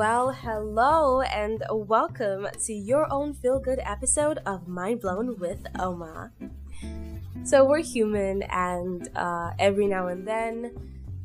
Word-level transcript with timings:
Well, 0.00 0.30
hello 0.30 1.20
and 1.20 1.62
welcome 1.70 2.48
to 2.64 2.72
your 2.72 3.06
own 3.12 3.34
feel 3.34 3.58
good 3.58 3.80
episode 3.82 4.38
of 4.46 4.66
Mind 4.66 5.02
Blown 5.02 5.38
with 5.38 5.66
Oma. 5.78 6.32
So, 7.44 7.66
we're 7.66 7.82
human, 7.82 8.44
and 8.44 9.10
uh, 9.14 9.50
every 9.58 9.86
now 9.86 10.06
and 10.06 10.26
then 10.26 10.74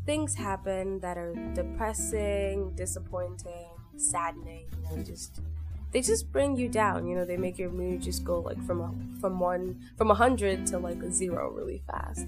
things 0.05 0.35
happen 0.35 0.99
that 0.99 1.17
are 1.17 1.33
depressing, 1.53 2.73
disappointing, 2.75 3.69
saddening, 3.95 4.65
you 4.91 4.97
know, 4.97 5.03
just 5.03 5.39
they 5.93 6.01
just 6.01 6.29
bring 6.33 6.57
you 6.57 6.67
down. 6.67 7.07
You 7.07 7.15
know, 7.15 7.23
they 7.23 7.37
make 7.37 7.57
your 7.57 7.69
mood 7.69 8.01
just 8.01 8.25
go 8.25 8.41
like 8.41 8.61
from 8.65 8.81
a, 8.81 8.93
from 9.21 9.39
one 9.39 9.79
from 9.95 10.11
a 10.11 10.15
hundred 10.15 10.67
to 10.67 10.79
like 10.79 11.01
zero 11.11 11.49
really 11.49 11.81
fast. 11.87 12.27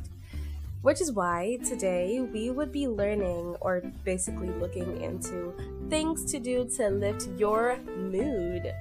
Which 0.81 1.01
is 1.01 1.11
why 1.11 1.57
today 1.65 2.21
we 2.21 2.51
would 2.51 2.71
be 2.71 2.87
learning 2.87 3.55
or 3.61 3.81
basically 4.03 4.49
looking 4.49 5.01
into 5.01 5.53
things 5.89 6.23
to 6.31 6.39
do 6.39 6.69
to 6.77 6.89
lift 6.89 7.27
your 7.37 7.77
mood. 7.97 8.73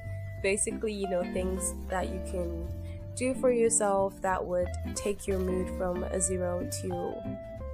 Basically, 0.42 0.92
you 0.92 1.08
know, 1.08 1.22
things 1.32 1.74
that 1.88 2.08
you 2.08 2.20
can 2.30 2.68
do 3.16 3.34
for 3.34 3.50
yourself 3.50 4.20
that 4.20 4.44
would 4.44 4.68
take 4.94 5.26
your 5.26 5.38
mood 5.38 5.68
from 5.78 6.04
a 6.04 6.20
zero 6.20 6.68
to 6.82 7.14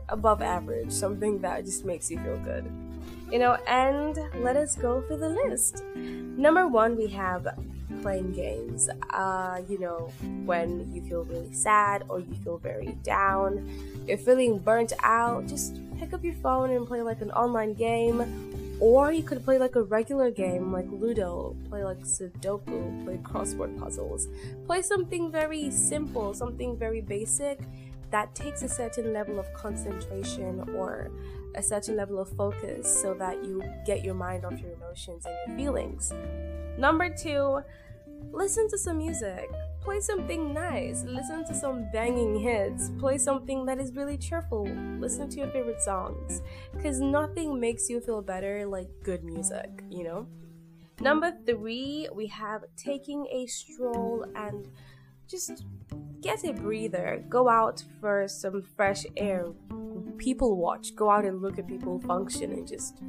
above 0.09 0.41
average, 0.41 0.93
something 0.93 1.41
that 1.41 1.65
just 1.65 1.85
makes 1.85 2.11
you 2.11 2.19
feel 2.19 2.39
good. 2.39 2.65
You 3.31 3.39
know, 3.39 3.57
and 3.67 4.19
let 4.43 4.57
us 4.57 4.77
go 4.77 5.03
for 5.03 5.17
the 5.17 5.29
list. 5.29 5.83
Number 5.95 6.69
one, 6.69 6.97
we 6.97 7.07
have 7.09 7.49
playing 8.03 8.33
games. 8.33 8.89
Uh, 9.11 9.63
you 9.69 9.79
know, 9.79 10.13
when 10.45 10.93
you 10.93 11.03
feel 11.03 11.25
really 11.25 11.53
sad 11.53 12.05
or 12.09 12.21
you 12.21 12.35
feel 12.45 12.59
very 12.59 12.99
down, 13.03 13.69
you're 14.07 14.19
feeling 14.19 14.59
burnt 14.59 14.93
out, 15.03 15.47
just 15.47 15.81
pick 15.99 16.13
up 16.13 16.25
your 16.25 16.35
phone 16.35 16.71
and 16.71 16.87
play 16.87 17.01
like 17.03 17.23
an 17.23 17.31
online 17.31 17.75
game. 17.75 18.49
Or 18.81 19.13
you 19.13 19.23
could 19.23 19.45
play 19.45 19.59
like 19.59 19.77
a 19.77 19.83
regular 19.83 20.33
game 20.33 20.73
like 20.73 20.87
Ludo, 20.91 21.55
play 21.69 21.85
like 21.85 22.01
Sudoku, 22.01 23.05
play 23.05 23.17
crossword 23.19 23.79
puzzles. 23.79 24.27
Play 24.67 24.83
something 24.83 25.31
very 25.31 25.71
simple, 25.71 26.35
something 26.35 26.77
very 26.77 27.01
basic 27.01 27.61
that 28.11 28.35
takes 28.35 28.63
a 28.63 28.69
certain 28.69 29.13
level 29.13 29.39
of 29.39 29.53
concentration 29.55 30.69
or 30.77 31.11
a 31.55 31.63
certain 31.63 31.97
level 31.97 32.19
of 32.19 32.29
focus 32.37 33.03
so 33.03 33.15
that 33.15 33.45
you 33.45 33.63
get 33.87 34.05
your 34.05 34.15
mind 34.15 34.45
off 34.45 34.59
your 34.61 34.73
emotions 34.73 35.27
and 35.27 35.35
your 35.47 35.57
feelings. 35.57 36.13
Number 36.79 37.09
two, 37.11 37.61
listen 38.33 38.69
to 38.69 38.79
some 38.79 38.99
music. 38.99 39.51
Play 39.81 40.01
something 40.01 40.55
nice. 40.55 41.03
Listen 41.05 41.45
to 41.45 41.55
some 41.55 41.91
banging 41.93 42.39
hits. 42.39 42.91
Play 42.99 43.19
something 43.19 43.67
that 43.67 43.79
is 43.81 43.95
really 43.95 44.17
cheerful. 44.17 44.65
Listen 45.01 45.29
to 45.29 45.39
your 45.39 45.49
favorite 45.49 45.83
songs. 45.83 46.41
Because 46.73 47.01
nothing 47.01 47.59
makes 47.59 47.91
you 47.91 48.01
feel 48.01 48.23
better 48.23 48.65
like 48.67 48.89
good 49.03 49.25
music, 49.25 49.83
you 49.91 50.05
know? 50.05 50.27
Number 51.01 51.33
three, 51.47 52.09
we 52.15 52.29
have 52.29 52.63
taking 52.77 53.27
a 53.27 53.47
stroll 53.47 54.25
and 54.37 54.69
just 55.29 55.65
get 56.23 56.45
a 56.45 56.53
breather. 56.53 57.25
Go 57.29 57.49
out 57.49 57.83
for 58.01 58.27
some 58.29 58.63
fresh 58.63 59.05
air. 59.17 59.47
People 60.17 60.57
watch. 60.57 60.95
Go 60.95 61.11
out 61.11 61.25
and 61.25 61.43
look 61.43 61.59
at 61.59 61.67
people 61.67 62.01
function 62.01 62.53
and 62.53 62.67
just 62.67 63.03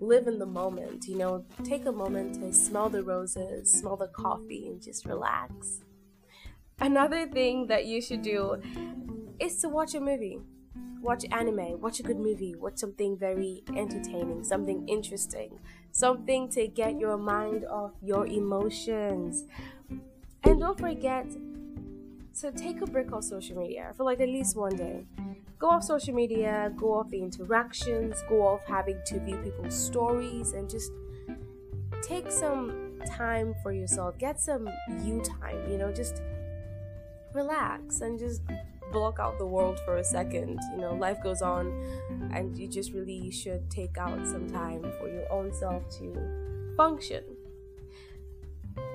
live 0.00 0.28
in 0.28 0.38
the 0.38 0.46
moment, 0.46 1.06
you 1.08 1.16
know, 1.16 1.44
take 1.64 1.86
a 1.86 1.92
moment 1.92 2.34
to 2.34 2.52
smell 2.52 2.88
the 2.88 3.02
roses, 3.02 3.72
smell 3.72 3.96
the 3.96 4.06
coffee, 4.08 4.68
and 4.68 4.80
just 4.80 5.04
relax. 5.06 5.80
Another 6.80 7.26
thing 7.26 7.66
that 7.66 7.86
you 7.86 8.00
should 8.00 8.22
do 8.22 8.62
is 9.40 9.60
to 9.60 9.68
watch 9.68 9.94
a 9.94 10.00
movie. 10.00 10.38
Watch 11.00 11.24
anime, 11.30 11.80
watch 11.80 12.00
a 12.00 12.02
good 12.02 12.18
movie, 12.18 12.54
watch 12.56 12.78
something 12.78 13.16
very 13.16 13.62
entertaining, 13.76 14.42
something 14.42 14.88
interesting, 14.88 15.58
something 15.92 16.48
to 16.50 16.66
get 16.66 16.98
your 16.98 17.16
mind 17.16 17.64
off 17.66 17.92
your 18.02 18.26
emotions. 18.26 19.44
And 20.42 20.60
don't 20.60 20.78
forget 20.78 21.26
to 22.40 22.52
take 22.52 22.80
a 22.80 22.86
break 22.86 23.12
off 23.12 23.24
social 23.24 23.56
media 23.56 23.92
for 23.96 24.04
like 24.04 24.20
at 24.20 24.28
least 24.28 24.56
one 24.56 24.76
day 24.76 25.04
go 25.58 25.70
off 25.70 25.82
social 25.82 26.14
media, 26.14 26.72
go 26.76 26.94
off 26.94 27.10
the 27.10 27.20
interactions, 27.20 28.22
go 28.28 28.46
off 28.46 28.60
having 28.66 28.98
to 29.06 29.18
view 29.20 29.36
people's 29.38 29.76
stories, 29.76 30.52
and 30.52 30.70
just 30.70 30.92
take 32.02 32.30
some 32.30 32.92
time 33.06 33.54
for 33.62 33.72
yourself. 33.72 34.16
Get 34.18 34.40
some 34.40 34.68
you 35.02 35.20
time, 35.20 35.70
you 35.70 35.78
know, 35.78 35.92
just 35.92 36.22
relax 37.34 38.00
and 38.00 38.18
just 38.18 38.42
block 38.92 39.18
out 39.18 39.38
the 39.38 39.46
world 39.46 39.80
for 39.84 39.96
a 39.96 40.04
second. 40.04 40.58
You 40.72 40.80
know, 40.80 40.94
life 40.94 41.22
goes 41.22 41.42
on, 41.42 41.66
and 42.32 42.56
you 42.56 42.68
just 42.68 42.92
really 42.92 43.30
should 43.30 43.68
take 43.70 43.98
out 43.98 44.26
some 44.26 44.48
time 44.48 44.82
for 44.98 45.08
your 45.08 45.30
own 45.32 45.52
self 45.52 45.88
to 45.98 46.74
function. 46.76 47.24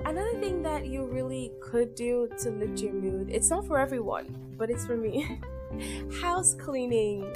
Another 0.06 0.38
thing 0.40 0.62
that 0.64 0.88
you 0.88 1.06
really 1.06 1.52
could 1.62 1.96
do 1.96 2.30
to 2.40 2.50
lift 2.50 2.80
your 2.80 2.94
mood, 2.94 3.30
it's 3.30 3.50
not 3.50 3.66
for 3.66 3.80
everyone, 3.80 4.56
but 4.58 4.70
it's 4.70 4.86
for 4.86 4.98
me. 4.98 5.40
house 6.22 6.54
cleaning. 6.54 7.36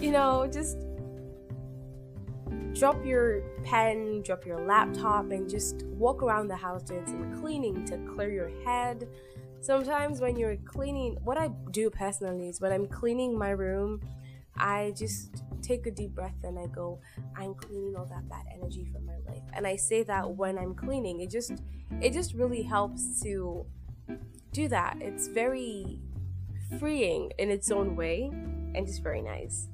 You 0.00 0.12
know, 0.12 0.48
just 0.50 0.78
drop 2.72 3.04
your 3.04 3.42
pen, 3.64 4.22
drop 4.22 4.46
your 4.46 4.60
laptop, 4.60 5.30
and 5.30 5.48
just 5.48 5.84
walk 5.86 6.22
around 6.22 6.48
the 6.48 6.56
house 6.56 6.82
doing 6.82 7.06
some 7.06 7.40
cleaning 7.40 7.84
to 7.86 7.98
clear 8.14 8.30
your 8.30 8.50
head. 8.64 9.08
Sometimes, 9.60 10.20
when 10.20 10.36
you're 10.36 10.56
cleaning, 10.56 11.18
what 11.22 11.36
I 11.36 11.48
do 11.70 11.90
personally 11.90 12.48
is 12.48 12.60
when 12.60 12.72
I'm 12.72 12.86
cleaning 12.86 13.36
my 13.36 13.50
room, 13.50 14.00
I 14.56 14.94
just 14.96 15.42
take 15.60 15.86
a 15.86 15.90
deep 15.90 16.14
breath 16.14 16.36
and 16.44 16.58
I 16.58 16.66
go, 16.66 17.00
I'm 17.36 17.54
cleaning 17.54 17.94
all 17.96 18.06
that 18.06 18.28
bad 18.28 18.44
energy 18.52 18.86
from 18.92 19.06
my 19.06 19.18
life. 19.28 19.42
And 19.52 19.66
I 19.66 19.76
say 19.76 20.02
that 20.04 20.36
when 20.36 20.58
I'm 20.58 20.74
cleaning. 20.74 21.20
It 21.20 21.30
just 21.30 21.52
it 22.00 22.12
just 22.12 22.34
really 22.34 22.62
helps 22.62 23.20
to 23.22 23.66
do 24.52 24.68
that. 24.68 24.96
It's 25.00 25.28
very 25.28 26.00
freeing 26.78 27.32
in 27.38 27.50
its 27.50 27.70
own 27.70 27.96
way 27.96 28.30
and 28.74 28.86
just 28.86 29.02
very 29.02 29.22
nice. 29.22 29.68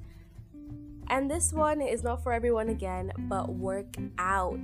And 1.09 1.31
this 1.31 1.53
one 1.53 1.81
is 1.81 2.03
not 2.03 2.21
for 2.23 2.33
everyone 2.33 2.69
again, 2.69 3.11
but 3.17 3.49
work 3.49 3.95
out. 4.17 4.59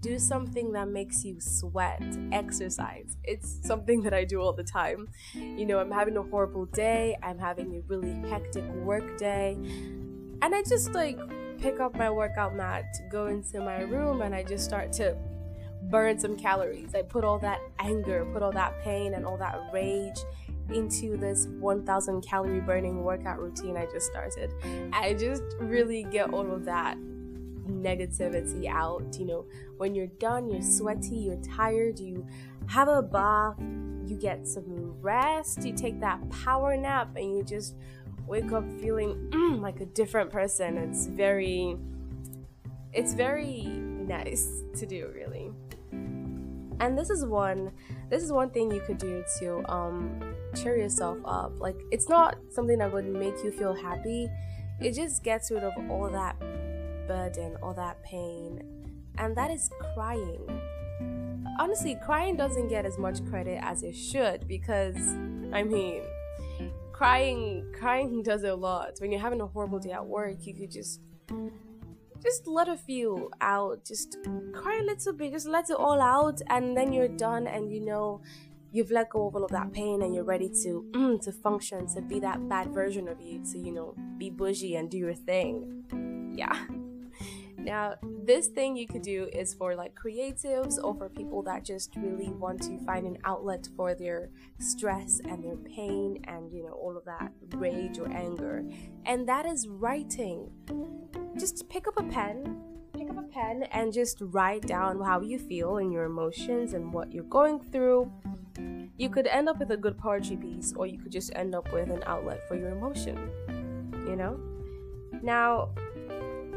Do 0.00 0.18
something 0.18 0.72
that 0.72 0.88
makes 0.88 1.24
you 1.24 1.40
sweat, 1.40 2.02
exercise. 2.32 3.16
It's 3.22 3.66
something 3.66 4.02
that 4.02 4.12
I 4.12 4.24
do 4.24 4.40
all 4.40 4.52
the 4.52 4.64
time. 4.64 5.08
You 5.34 5.64
know, 5.64 5.78
I'm 5.78 5.90
having 5.90 6.16
a 6.16 6.22
horrible 6.22 6.66
day, 6.66 7.16
I'm 7.22 7.38
having 7.38 7.76
a 7.76 7.80
really 7.86 8.12
hectic 8.28 8.64
work 8.82 9.16
day, 9.16 9.56
and 10.44 10.54
I 10.54 10.62
just 10.62 10.92
like 10.92 11.18
pick 11.58 11.80
up 11.80 11.96
my 11.96 12.10
workout 12.10 12.54
mat, 12.54 12.84
go 13.10 13.28
into 13.28 13.60
my 13.60 13.80
room, 13.80 14.20
and 14.20 14.34
I 14.34 14.42
just 14.42 14.62
start 14.62 14.92
to 14.94 15.16
burn 15.84 16.18
some 16.18 16.36
calories. 16.36 16.94
I 16.94 17.00
put 17.00 17.24
all 17.24 17.38
that 17.38 17.60
anger, 17.78 18.26
put 18.30 18.42
all 18.42 18.52
that 18.52 18.78
pain, 18.82 19.14
and 19.14 19.24
all 19.24 19.38
that 19.38 19.58
rage 19.72 20.18
into 20.68 21.16
this 21.16 21.46
1000 21.46 22.20
calorie 22.20 22.60
burning 22.60 23.02
workout 23.04 23.40
routine 23.40 23.78
I 23.78 23.86
just 23.86 24.06
started. 24.06 24.52
I 24.92 25.14
just 25.14 25.42
really 25.60 26.04
get 26.04 26.34
all 26.34 26.52
of 26.52 26.66
that 26.66 26.98
negativity 27.66 28.68
out. 28.68 29.16
You 29.18 29.24
know, 29.24 29.46
when 29.78 29.94
you're 29.94 30.08
done, 30.18 30.50
you're 30.50 30.60
sweaty, 30.60 31.16
you're 31.16 31.40
tired, 31.56 31.98
you 31.98 32.26
have 32.66 32.88
a 32.88 33.00
bath, 33.00 33.56
you 34.06 34.18
get 34.20 34.46
some 34.46 34.94
rest, 35.00 35.64
you 35.64 35.72
take 35.72 36.00
that 36.00 36.20
power 36.28 36.76
nap, 36.76 37.16
and 37.16 37.34
you 37.34 37.42
just 37.42 37.76
wake 38.26 38.52
up 38.52 38.64
feeling 38.80 39.28
mm, 39.30 39.60
like 39.60 39.80
a 39.80 39.86
different 39.86 40.30
person. 40.30 40.76
It's 40.76 41.06
very, 41.06 41.76
it's 42.92 43.14
very 43.14 43.62
nice 43.62 44.62
to 44.78 44.86
do, 44.86 45.10
really. 45.14 45.50
And 46.80 46.98
this 46.98 47.10
is 47.10 47.24
one, 47.24 47.70
this 48.10 48.22
is 48.22 48.32
one 48.32 48.50
thing 48.50 48.70
you 48.70 48.80
could 48.80 48.98
do 48.98 49.24
to 49.38 49.72
um, 49.72 50.20
cheer 50.56 50.76
yourself 50.76 51.18
up. 51.24 51.58
Like, 51.60 51.76
it's 51.90 52.08
not 52.08 52.36
something 52.50 52.78
that 52.78 52.92
would 52.92 53.06
make 53.06 53.42
you 53.44 53.50
feel 53.52 53.74
happy, 53.74 54.28
it 54.80 54.92
just 54.92 55.22
gets 55.22 55.50
rid 55.50 55.62
of 55.62 55.72
all 55.90 56.10
that 56.10 56.38
burden, 57.06 57.56
all 57.62 57.74
that 57.74 58.02
pain, 58.02 58.60
and 59.18 59.36
that 59.36 59.50
is 59.50 59.70
crying. 59.94 60.60
Honestly, 61.60 61.96
crying 62.04 62.36
doesn't 62.36 62.68
get 62.68 62.84
as 62.84 62.98
much 62.98 63.24
credit 63.26 63.60
as 63.62 63.84
it 63.84 63.94
should 63.94 64.48
because, 64.48 64.96
I 65.52 65.62
mean, 65.62 66.02
crying 66.94 67.66
crying 67.76 68.22
does 68.22 68.44
a 68.44 68.54
lot. 68.54 68.92
When 68.98 69.10
you're 69.10 69.20
having 69.20 69.40
a 69.40 69.46
horrible 69.46 69.80
day 69.80 69.90
at 69.90 70.06
work, 70.06 70.46
you 70.46 70.54
could 70.54 70.70
just 70.70 71.00
just 72.22 72.46
let 72.46 72.68
a 72.68 72.76
few 72.76 73.30
out. 73.40 73.84
Just 73.84 74.16
cry 74.52 74.78
a 74.80 74.84
little 74.84 75.12
bit. 75.12 75.32
Just 75.32 75.48
let 75.48 75.68
it 75.70 75.76
all 75.76 76.00
out 76.00 76.40
and 76.48 76.76
then 76.76 76.92
you're 76.92 77.08
done 77.08 77.46
and 77.46 77.70
you 77.70 77.80
know 77.84 78.20
you've 78.70 78.90
let 78.90 79.10
go 79.10 79.26
of 79.26 79.34
all 79.34 79.44
of 79.44 79.50
that 79.50 79.72
pain 79.72 80.02
and 80.02 80.14
you're 80.14 80.24
ready 80.24 80.48
to 80.62 80.86
mm, 80.92 81.20
to 81.24 81.32
function 81.32 81.86
to 81.94 82.00
be 82.00 82.20
that 82.20 82.48
bad 82.48 82.72
version 82.72 83.08
of 83.08 83.20
you 83.20 83.42
to 83.52 83.58
you 83.58 83.72
know 83.72 83.94
be 84.16 84.30
bougie 84.30 84.76
and 84.76 84.88
do 84.90 84.96
your 84.96 85.14
thing. 85.14 86.32
Yeah 86.36 86.64
now 87.64 87.94
this 88.24 88.48
thing 88.48 88.76
you 88.76 88.86
could 88.86 89.02
do 89.02 89.28
is 89.32 89.54
for 89.54 89.74
like 89.74 89.94
creatives 89.94 90.82
or 90.82 90.94
for 90.94 91.08
people 91.08 91.42
that 91.42 91.64
just 91.64 91.94
really 91.96 92.30
want 92.30 92.62
to 92.62 92.78
find 92.84 93.06
an 93.06 93.18
outlet 93.24 93.68
for 93.76 93.94
their 93.94 94.30
stress 94.58 95.20
and 95.28 95.42
their 95.42 95.56
pain 95.56 96.22
and 96.24 96.52
you 96.52 96.62
know 96.62 96.72
all 96.72 96.96
of 96.96 97.04
that 97.04 97.32
rage 97.56 97.98
or 97.98 98.08
anger 98.12 98.64
and 99.06 99.28
that 99.28 99.46
is 99.46 99.66
writing 99.68 100.50
just 101.36 101.68
pick 101.68 101.88
up 101.88 101.98
a 101.98 102.02
pen 102.04 102.60
pick 102.96 103.10
up 103.10 103.18
a 103.18 103.22
pen 103.22 103.64
and 103.72 103.92
just 103.92 104.18
write 104.20 104.62
down 104.62 105.00
how 105.00 105.20
you 105.20 105.38
feel 105.38 105.78
and 105.78 105.92
your 105.92 106.04
emotions 106.04 106.74
and 106.74 106.92
what 106.92 107.12
you're 107.12 107.24
going 107.24 107.60
through. 107.60 108.10
You 108.96 109.08
could 109.08 109.26
end 109.26 109.48
up 109.48 109.58
with 109.58 109.72
a 109.72 109.76
good 109.76 109.98
poetry 109.98 110.36
piece, 110.36 110.72
or 110.76 110.86
you 110.86 110.98
could 110.98 111.10
just 111.10 111.32
end 111.34 111.54
up 111.54 111.72
with 111.72 111.90
an 111.90 112.02
outlet 112.06 112.46
for 112.46 112.54
your 112.56 112.70
emotion. 112.70 113.30
You 114.06 114.16
know? 114.16 114.40
Now, 115.22 115.70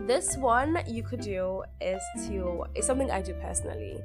this 0.07 0.38
one 0.38 0.77
you 0.88 1.04
could 1.04 1.19
do 1.19 1.63
is 1.81 2.01
to, 2.27 2.65
it's 2.74 2.88
something 2.88 3.12
I 3.12 3.21
do 3.21 3.33
personally. 3.33 4.01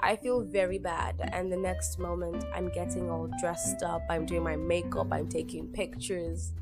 I 0.00 0.16
feel 0.16 0.42
very 0.42 0.78
bad, 0.78 1.30
and 1.32 1.50
the 1.50 1.56
next 1.56 1.98
moment 1.98 2.44
I'm 2.52 2.68
getting 2.68 3.08
all 3.08 3.30
dressed 3.40 3.82
up, 3.82 4.02
I'm 4.10 4.26
doing 4.26 4.42
my 4.42 4.56
makeup, 4.56 5.06
I'm 5.12 5.28
taking 5.28 5.68
pictures 5.68 6.52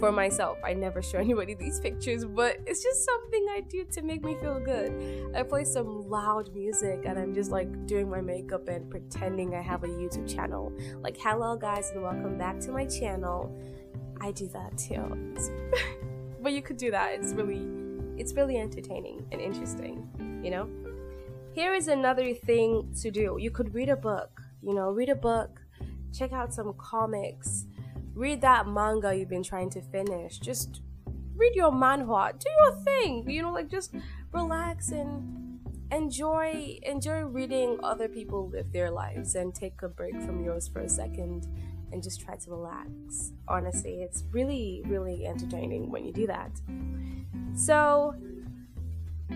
for 0.00 0.10
myself. 0.12 0.58
I 0.64 0.74
never 0.74 1.00
show 1.00 1.18
anybody 1.26 1.54
these 1.54 1.80
pictures, 1.80 2.24
but 2.24 2.58
it's 2.66 2.82
just 2.82 3.04
something 3.04 3.46
I 3.50 3.60
do 3.60 3.84
to 3.92 4.02
make 4.02 4.24
me 4.24 4.36
feel 4.40 4.60
good. 4.60 5.32
I 5.34 5.42
play 5.44 5.64
some 5.64 6.08
loud 6.10 6.52
music 6.52 7.04
and 7.06 7.18
I'm 7.18 7.32
just 7.32 7.50
like 7.50 7.86
doing 7.86 8.10
my 8.10 8.20
makeup 8.20 8.68
and 8.68 8.90
pretending 8.90 9.54
I 9.54 9.62
have 9.62 9.84
a 9.84 9.88
YouTube 9.88 10.28
channel. 10.28 10.72
Like, 11.00 11.16
hello 11.16 11.56
guys, 11.56 11.92
and 11.92 12.02
welcome 12.02 12.36
back 12.36 12.58
to 12.60 12.72
my 12.72 12.84
channel. 12.84 13.56
I 14.20 14.32
do 14.32 14.48
that 14.48 14.76
too. 14.76 15.34
but 16.42 16.52
you 16.52 16.60
could 16.60 16.76
do 16.76 16.90
that. 16.90 17.14
It's 17.14 17.32
really 17.32 17.85
it's 18.18 18.34
really 18.34 18.58
entertaining 18.58 19.26
and 19.32 19.40
interesting, 19.40 20.08
you 20.42 20.50
know? 20.50 20.68
Here 21.52 21.74
is 21.74 21.88
another 21.88 22.34
thing 22.34 22.92
to 23.00 23.10
do. 23.10 23.36
You 23.38 23.50
could 23.50 23.74
read 23.74 23.88
a 23.88 23.96
book, 23.96 24.42
you 24.62 24.74
know, 24.74 24.90
read 24.90 25.08
a 25.08 25.14
book, 25.14 25.60
check 26.12 26.32
out 26.32 26.52
some 26.52 26.74
comics, 26.78 27.66
read 28.14 28.40
that 28.40 28.66
manga 28.66 29.14
you've 29.14 29.28
been 29.28 29.42
trying 29.42 29.70
to 29.70 29.80
finish. 29.80 30.38
Just 30.38 30.82
read 31.34 31.54
your 31.54 31.70
manhwa. 31.70 32.32
Do 32.38 32.48
your 32.60 32.76
thing. 32.82 33.28
You 33.28 33.42
know, 33.42 33.52
like 33.52 33.68
just 33.68 33.94
relax 34.32 34.90
and 34.90 35.45
enjoy 35.92 36.78
enjoy 36.82 37.20
reading 37.20 37.78
other 37.82 38.08
people 38.08 38.48
live 38.48 38.72
their 38.72 38.90
lives 38.90 39.34
and 39.34 39.54
take 39.54 39.82
a 39.82 39.88
break 39.88 40.14
from 40.22 40.42
yours 40.44 40.68
for 40.68 40.80
a 40.80 40.88
second 40.88 41.46
and 41.92 42.02
just 42.02 42.20
try 42.20 42.36
to 42.36 42.50
relax. 42.50 43.32
Honestly, 43.46 44.02
it's 44.02 44.24
really 44.32 44.82
really 44.86 45.26
entertaining 45.26 45.90
when 45.90 46.04
you 46.04 46.12
do 46.12 46.26
that. 46.26 46.50
So, 47.54 48.14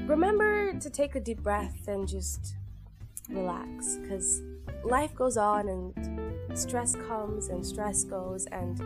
remember 0.07 0.79
to 0.79 0.91
take 0.91 1.15
a 1.15 1.21
deep 1.21 1.43
breath 1.43 1.87
and 1.87 2.07
just 2.07 2.57
relax 3.29 3.99
cuz 4.09 4.43
life 4.85 5.15
goes 5.15 5.37
on 5.37 5.69
and 5.69 6.59
stress 6.59 6.95
comes 6.95 7.49
and 7.49 7.65
stress 7.65 8.05
goes, 8.05 8.47
and 8.47 8.79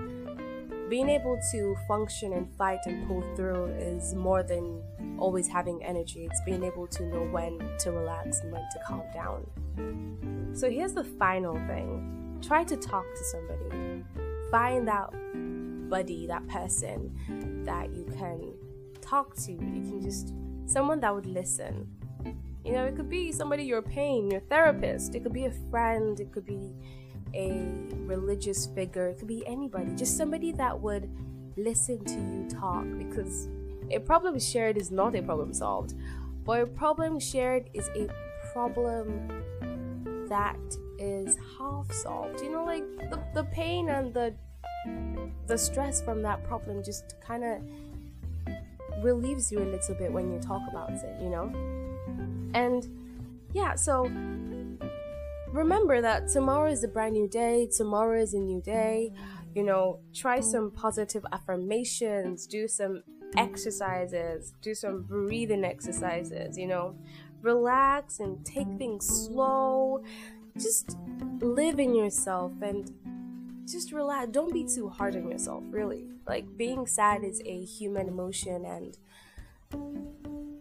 being 0.90 1.08
able 1.08 1.38
to 1.50 1.76
function 1.88 2.34
and 2.34 2.46
fight 2.56 2.80
and 2.86 3.06
pull 3.08 3.22
through 3.34 3.66
is 3.78 4.14
more 4.14 4.42
than 4.42 4.82
always 5.24 5.48
having 5.48 5.82
energy. 5.82 6.26
It's 6.26 6.42
being 6.44 6.62
able 6.62 6.86
to 6.88 7.02
know 7.06 7.22
when 7.22 7.58
to 7.78 7.92
relax 7.92 8.40
and 8.40 8.52
when 8.52 8.60
to 8.60 8.78
calm 8.86 9.02
down. 9.14 10.52
So 10.54 10.70
here's 10.70 10.92
the 10.92 11.04
final 11.04 11.54
thing 11.66 12.38
try 12.42 12.62
to 12.62 12.76
talk 12.76 13.06
to 13.16 13.24
somebody, 13.24 14.04
find 14.50 14.86
that 14.86 15.10
buddy, 15.88 16.26
that 16.26 16.46
person 16.46 17.62
that 17.64 17.94
you 17.94 18.04
can 18.18 18.52
talk 19.00 19.34
to. 19.34 19.52
You 19.52 19.82
can 19.88 20.02
just, 20.02 20.34
someone 20.66 21.00
that 21.00 21.14
would 21.14 21.24
listen. 21.24 21.88
You 22.62 22.72
know, 22.72 22.84
it 22.84 22.94
could 22.94 23.08
be 23.08 23.32
somebody 23.32 23.64
you're 23.64 23.80
paying, 23.80 24.30
your 24.30 24.40
therapist, 24.40 25.14
it 25.14 25.22
could 25.22 25.32
be 25.32 25.46
a 25.46 25.54
friend, 25.70 26.20
it 26.20 26.32
could 26.32 26.44
be 26.44 26.74
a 27.34 27.66
religious 28.04 28.66
figure, 28.66 29.08
it 29.08 29.18
could 29.18 29.28
be 29.28 29.46
anybody, 29.46 29.94
just 29.94 30.18
somebody 30.18 30.52
that 30.52 30.78
would 30.78 31.10
listen 31.56 32.04
to 32.04 32.14
you 32.14 32.46
talk 32.50 32.84
because 32.98 33.48
a 33.90 33.98
problem 33.98 34.38
shared 34.38 34.76
is 34.76 34.90
not 34.90 35.14
a 35.14 35.22
problem 35.22 35.52
solved, 35.52 35.94
but 36.44 36.60
a 36.60 36.66
problem 36.66 37.18
shared 37.18 37.70
is 37.74 37.88
a 37.96 38.08
problem 38.52 39.28
that 40.28 40.58
is 40.98 41.36
half 41.58 41.90
solved. 41.92 42.40
You 42.40 42.50
know, 42.50 42.64
like 42.64 42.84
the, 43.10 43.22
the 43.34 43.44
pain 43.44 43.88
and 43.88 44.12
the 44.12 44.34
the 45.46 45.56
stress 45.56 46.02
from 46.02 46.22
that 46.22 46.44
problem 46.44 46.82
just 46.82 47.14
kind 47.20 47.44
of 47.44 47.62
relieves 49.02 49.50
you 49.52 49.58
a 49.58 49.68
little 49.68 49.94
bit 49.94 50.12
when 50.12 50.32
you 50.32 50.38
talk 50.38 50.62
about 50.70 50.90
it, 50.90 51.22
you 51.22 51.28
know? 51.28 51.52
And 52.54 52.88
yeah, 53.52 53.74
so 53.74 54.04
remember 55.48 56.00
that 56.00 56.28
tomorrow 56.28 56.70
is 56.70 56.84
a 56.84 56.88
brand 56.88 57.14
new 57.14 57.28
day, 57.28 57.68
tomorrow 57.74 58.20
is 58.20 58.34
a 58.34 58.40
new 58.40 58.60
day. 58.60 59.12
You 59.54 59.62
know, 59.62 60.00
try 60.12 60.40
some 60.40 60.72
positive 60.72 61.24
affirmations, 61.32 62.46
do 62.46 62.66
some 62.66 63.04
exercises, 63.36 64.54
do 64.62 64.74
some 64.74 65.02
breathing 65.02 65.64
exercises, 65.64 66.56
you 66.58 66.66
know, 66.66 66.94
relax 67.42 68.20
and 68.20 68.44
take 68.44 68.68
things 68.78 69.06
slow. 69.06 70.02
Just 70.56 70.96
live 71.40 71.80
in 71.80 71.94
yourself 71.94 72.52
and 72.62 72.90
just 73.66 73.92
relax. 73.92 74.28
Don't 74.30 74.52
be 74.52 74.64
too 74.64 74.88
hard 74.88 75.16
on 75.16 75.28
yourself, 75.28 75.64
really. 75.70 76.06
Like, 76.26 76.56
being 76.56 76.86
sad 76.86 77.24
is 77.24 77.42
a 77.44 77.64
human 77.64 78.08
emotion, 78.08 78.64
and 78.64 78.96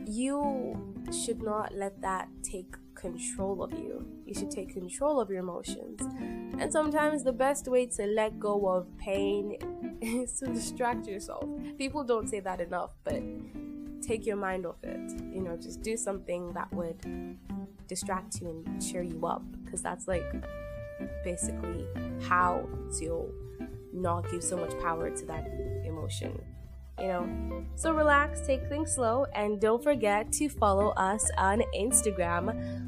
you 0.08 0.96
should 1.12 1.42
not 1.42 1.74
let 1.74 2.02
that 2.02 2.28
take 2.42 2.76
control 3.04 3.62
of 3.62 3.72
you. 3.74 4.06
You 4.26 4.34
should 4.34 4.50
take 4.50 4.70
control 4.74 5.20
of 5.20 5.30
your 5.30 5.40
emotions. 5.40 6.00
And 6.58 6.72
sometimes 6.72 7.24
the 7.24 7.34
best 7.34 7.68
way 7.68 7.86
to 7.98 8.06
let 8.06 8.40
go 8.40 8.70
of 8.70 8.88
pain 8.98 9.58
is 10.02 10.40
to 10.40 10.46
distract 10.48 11.06
yourself. 11.06 11.46
People 11.78 12.04
don't 12.06 12.30
say 12.30 12.40
that 12.40 12.62
enough, 12.62 12.92
but 13.04 13.22
take 14.02 14.26
your 14.26 14.38
mind 14.38 14.66
off 14.66 14.82
it. 14.84 15.12
You 15.34 15.42
know, 15.42 15.58
just 15.58 15.82
do 15.82 15.98
something 15.98 16.54
that 16.54 16.72
would 16.74 17.00
distract 17.88 18.40
you 18.40 18.48
and 18.50 18.82
cheer 18.82 19.04
you 19.04 19.26
up 19.26 19.44
because 19.64 19.82
that's 19.82 20.08
like 20.08 20.30
basically 21.26 21.86
how 22.22 22.66
to 23.00 23.30
not 23.92 24.32
give 24.32 24.42
so 24.42 24.56
much 24.56 24.74
power 24.80 25.10
to 25.10 25.26
that 25.26 25.46
emotion 25.86 26.40
you 27.00 27.08
know. 27.08 27.66
So 27.76 27.92
relax, 27.92 28.46
take 28.46 28.68
things 28.70 28.94
slow, 28.94 29.26
and 29.34 29.60
don't 29.60 29.84
forget 29.84 30.32
to 30.34 30.50
follow 30.50 30.90
us 30.90 31.30
on 31.38 31.64
Instagram 31.76 32.88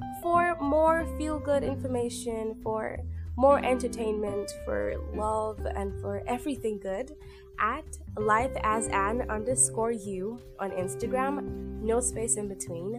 more 0.75 1.05
feel 1.17 1.39
good 1.39 1.63
information, 1.63 2.53
for 2.61 2.97
more 3.37 3.59
entertainment, 3.63 4.51
for 4.65 4.81
love, 5.15 5.57
and 5.79 5.89
for 6.01 6.21
everything 6.27 6.77
good 6.79 7.15
at 7.61 7.85
life 8.17 8.51
as 8.61 8.87
an 8.87 9.17
underscore 9.29 9.93
you 9.93 10.37
on 10.59 10.71
Instagram, 10.71 11.33
no 11.81 12.01
space 12.01 12.35
in 12.35 12.49
between. 12.49 12.91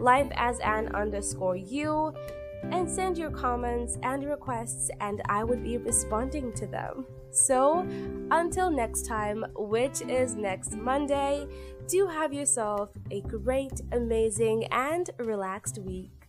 Life 0.00 0.26
as 0.34 0.58
an 0.58 0.88
underscore 1.02 1.54
you, 1.54 2.12
and 2.72 2.90
send 2.90 3.16
your 3.16 3.30
comments 3.30 3.96
and 4.02 4.24
requests, 4.24 4.90
and 5.00 5.22
I 5.28 5.44
would 5.44 5.62
be 5.62 5.78
responding 5.78 6.52
to 6.54 6.66
them. 6.66 7.06
So, 7.30 7.86
until 8.32 8.72
next 8.72 9.06
time, 9.06 9.44
which 9.54 10.02
is 10.02 10.34
next 10.34 10.72
Monday, 10.76 11.46
do 11.86 12.08
have 12.08 12.32
yourself 12.32 12.90
a 13.12 13.20
great, 13.20 13.80
amazing, 13.92 14.64
and 14.72 15.08
relaxed 15.18 15.78
week. 15.78 16.19